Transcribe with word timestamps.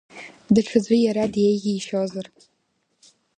Даҽаӡәы 0.53 0.95
иара 1.03 1.23
диеиӷьеишьазар? 1.33 2.25